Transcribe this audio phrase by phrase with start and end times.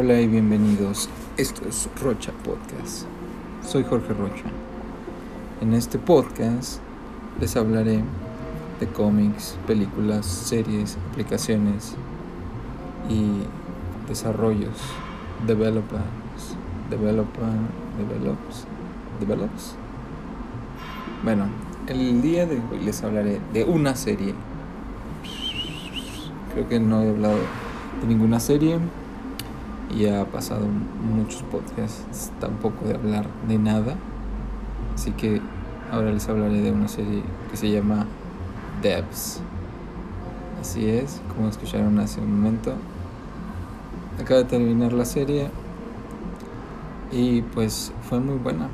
[0.00, 1.08] Hola y bienvenidos.
[1.36, 3.04] Esto es Rocha Podcast.
[3.66, 4.44] Soy Jorge Rocha.
[5.60, 6.78] En este podcast
[7.40, 8.04] les hablaré
[8.78, 11.96] de cómics, películas, series, aplicaciones
[13.08, 13.40] y
[14.08, 14.78] desarrollos.
[15.48, 16.54] Developers,
[16.90, 17.42] developer,
[17.98, 18.66] develops,
[19.18, 19.74] develops.
[21.24, 21.46] Bueno,
[21.88, 24.32] el día de hoy les hablaré de una serie.
[26.52, 27.38] Creo que no he hablado
[28.00, 28.78] de ninguna serie
[29.90, 33.94] y ha pasado muchos podcasts tampoco de hablar de nada.
[34.94, 35.40] Así que
[35.90, 38.06] ahora les hablaré de una serie que se llama
[38.82, 39.40] Devs.
[40.60, 42.74] Así es, como escucharon hace un momento.
[44.20, 45.50] Acaba de terminar la serie
[47.12, 48.68] y pues fue muy buena.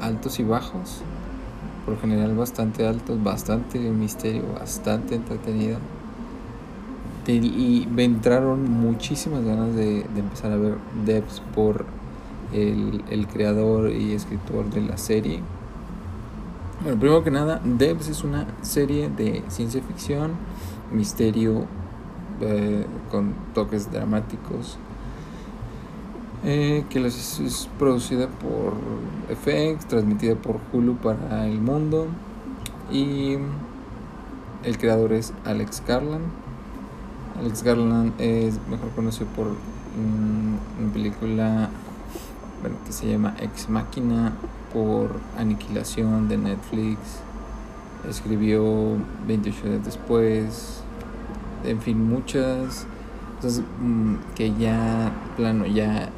[0.00, 1.02] Altos y bajos,
[1.84, 5.78] por general bastante altos, bastante misterio, bastante entretenida
[7.28, 11.84] y me entraron muchísimas ganas de, empezar a ver devs por
[12.52, 15.40] el, creador y escritor de la serie.
[16.82, 20.32] Bueno, primero que nada, Devs es una serie de ciencia ficción,
[20.90, 21.66] misterio,
[22.40, 24.78] eh, con toques dramáticos,
[26.42, 28.72] eh, que es producida por
[29.28, 32.06] FX, transmitida por Hulu para el mundo
[32.90, 33.36] y
[34.64, 36.24] el creador es Alex Garland
[37.38, 41.70] Alex Garland es mejor conocido por una película
[42.84, 44.32] que se llama Ex Máquina
[44.72, 46.98] por Aniquilación de Netflix.
[48.08, 50.82] Escribió 28 días después.
[51.64, 52.86] En fin, muchas
[53.40, 56.10] cosas mm, que ya, plano, ya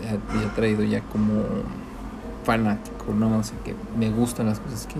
[0.00, 1.42] he traído ya como
[2.44, 3.38] fanático, ¿no?
[3.38, 4.96] O sea, que me gustan las cosas que,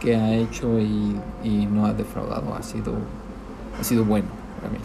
[0.00, 2.54] que ha hecho y, y no ha defraudado.
[2.54, 2.94] Ha sido,
[3.78, 4.78] ha sido bueno para mí.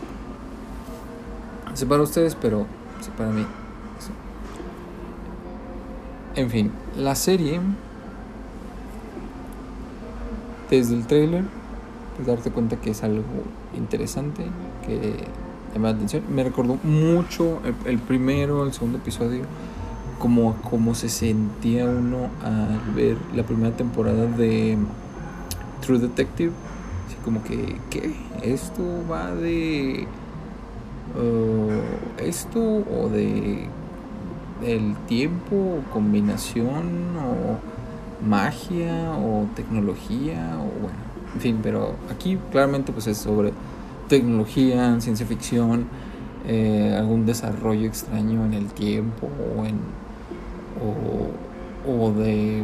[1.73, 2.65] sé para ustedes, pero
[3.01, 3.45] sí para mí.
[6.35, 7.59] En fin, la serie,
[10.71, 11.43] desde el trailer,
[12.15, 13.23] pues darte cuenta que es algo
[13.77, 14.43] interesante,
[14.83, 15.27] que
[15.73, 16.23] llama la atención.
[16.33, 19.43] Me recordó mucho el, primero, el segundo episodio,
[20.17, 24.77] como, como se sentía uno al ver la primera temporada de
[25.81, 26.51] True Detective
[27.23, 28.13] como que, ¿qué?
[28.41, 30.07] ¿Esto va de
[31.15, 33.67] uh, esto o de
[34.65, 37.57] el tiempo o combinación o
[38.25, 40.97] magia o tecnología o bueno,
[41.35, 43.51] en fin, pero aquí claramente pues es sobre
[44.07, 45.85] tecnología, ciencia ficción,
[46.47, 49.79] eh, algún desarrollo extraño en el tiempo o en
[50.81, 52.63] o, o de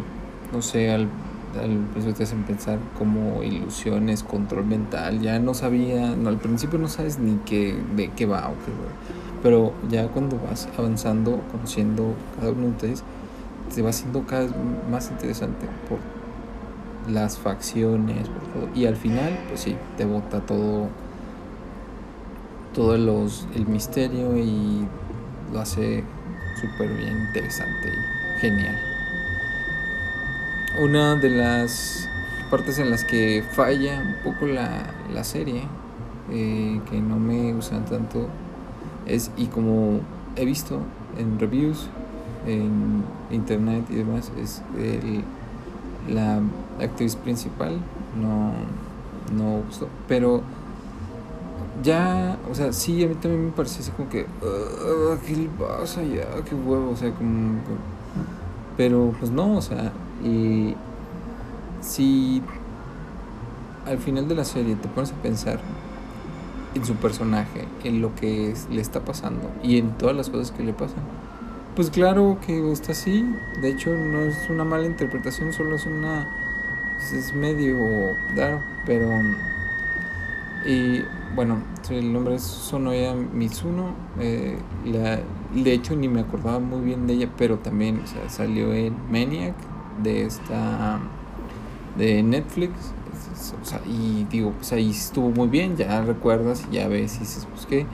[0.52, 1.08] no sé, al
[1.52, 6.88] principio te hacen pensar como ilusiones, control mental, ya no sabía, no, al principio no
[6.88, 8.72] sabes ni qué, de qué va o qué
[9.42, 13.04] pero ya cuando vas avanzando, conociendo cada uno de ustedes,
[13.70, 14.52] se va haciendo cada vez
[14.92, 16.00] más interesante por
[17.12, 20.88] las facciones, por todo, y al final, pues sí, te bota todo,
[22.74, 24.86] todo los, el misterio y
[25.54, 26.04] lo hace
[26.60, 28.89] súper bien interesante y genial.
[30.80, 32.08] Una de las
[32.50, 35.64] partes en las que falla un poco la, serie,
[36.32, 38.30] eh, que no me gustan tanto,
[39.06, 40.00] es, y como
[40.38, 40.80] he visto
[41.18, 41.90] en reviews,
[42.48, 45.26] en internet y demás, es el,
[46.08, 46.42] la
[46.82, 47.78] actriz principal,
[48.18, 48.54] no,
[49.36, 50.44] no gustó, pero
[51.84, 54.28] ya, o sea, sí, a mí también me parece así como que,
[55.28, 56.42] ¿qué le pasa ya?
[56.46, 56.92] ¿Qué huevo?
[56.92, 57.60] O sea, como,
[58.78, 59.92] pero pues no, o sea,
[60.24, 60.76] y
[61.82, 62.42] si
[63.86, 65.60] al final de la serie te pones a pensar
[66.76, 70.64] en su personaje, en lo que le está pasando y en todas las cosas que
[70.64, 71.04] le pasan,
[71.76, 73.26] pues claro que está así.
[73.62, 76.28] De hecho, no es una mala interpretación, solo es una.
[76.98, 77.78] Pues, es medio
[78.86, 79.10] pero.
[80.66, 81.04] Y
[81.36, 83.94] bueno, el nombre es Sonoya Mitsuno.
[84.20, 85.20] Eh, la,
[85.54, 89.56] de hecho, ni me acordaba muy bien de ella, pero también salió en Maniac
[90.04, 91.00] de esta
[91.98, 92.94] de Netflix.
[93.86, 97.86] Y digo pues ahí estuvo muy bien ya recuerdas ya ves y dices pues que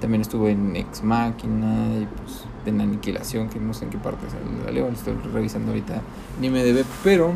[0.00, 4.26] también estuvo en Ex Máquina y pues en Aniquilación que no sé en qué parte
[4.64, 6.00] salió lo estoy revisando ahorita
[6.40, 7.32] ni me debe pero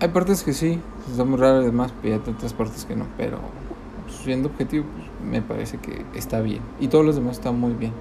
[0.00, 3.38] hay partes que sí está muy raro además pero hay otras partes que no pero
[4.04, 7.72] pues, siendo objetivo pues, me parece que está bien y todos los demás están muy
[7.72, 7.92] bien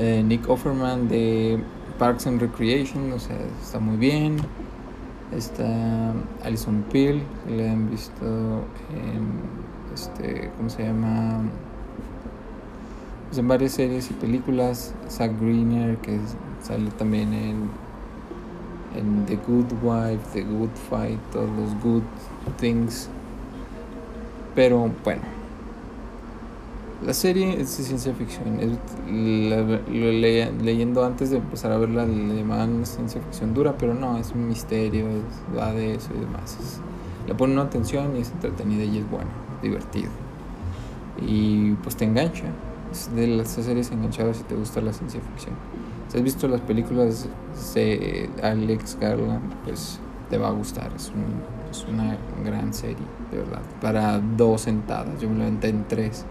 [0.00, 1.62] eh, Nick Offerman de
[1.98, 4.38] Parks and Recreation, o sea, está muy bien.
[5.36, 6.12] Está
[6.42, 8.24] Alison Peel, que le han visto
[8.90, 9.28] en
[9.94, 11.42] este, ¿cómo se llama?
[13.28, 14.94] Pues en varias series y películas.
[15.08, 16.18] Zack Greener, que
[16.62, 17.70] sale también en,
[18.96, 22.02] en The Good Wife, The Good Fight, todos los Good
[22.58, 23.10] Things.
[24.54, 25.22] Pero bueno,
[27.04, 28.58] la serie es de ciencia ficción.
[30.62, 34.46] leyendo antes de empezar a verla, le llamaban ciencia ficción dura, pero no, es un
[34.46, 35.06] misterio,
[35.56, 36.80] va de eso y demás.
[37.26, 39.30] le pone una atención y es entretenida y es bueno,
[39.62, 40.10] divertido.
[41.26, 42.44] Y pues te engancha.
[42.92, 45.54] Es de las series enganchadas si te gusta la ciencia ficción.
[46.08, 47.28] Si has visto las películas
[47.74, 50.92] de Alex Garland, pues te va a gustar.
[50.96, 51.12] Es,
[51.70, 53.62] es una gran serie, de verdad.
[53.80, 56.26] Para dos sentadas, yo me lo aventé en tres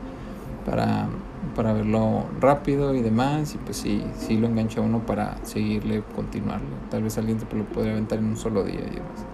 [0.70, 1.08] para,
[1.56, 3.56] para verlo rápido y demás.
[3.56, 6.68] Y pues sí, sí lo engancha uno para seguirle, continuarlo.
[6.90, 9.26] Tal vez alguien te lo podría aventar en un solo día y demás.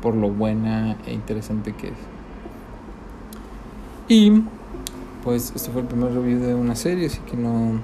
[0.00, 1.94] Por lo buena e interesante que es.
[4.08, 4.42] Y
[5.24, 7.80] pues este fue el primer review de una serie, así que no.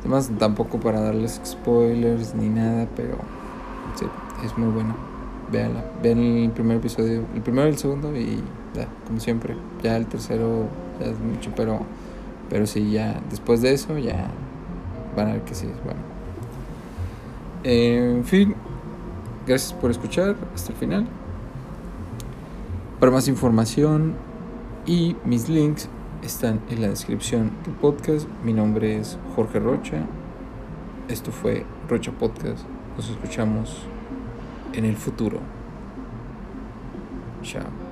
[0.00, 3.18] Además, tampoco para darles spoilers ni nada, pero
[3.94, 4.06] sí,
[4.44, 5.11] es muy bueno.
[5.52, 5.84] Veanla.
[6.02, 8.42] Vean el primer episodio, el primero y el segundo, y
[8.74, 9.54] ya, como siempre.
[9.82, 10.66] Ya el tercero
[11.00, 11.80] es mucho, pero,
[12.48, 14.28] pero sí, ya después de eso ya
[15.14, 16.00] van a ver que sí es bueno.
[17.64, 18.54] en fin,
[19.46, 21.06] gracias por escuchar hasta el final.
[22.98, 24.14] Para más información
[24.86, 25.88] y mis links
[26.22, 28.26] están en la descripción del podcast.
[28.44, 30.06] Mi nombre es Jorge Rocha.
[31.08, 32.64] Esto fue Rocha Podcast.
[32.96, 33.86] Nos escuchamos
[34.72, 35.40] en el futuro.
[37.42, 37.91] Chao.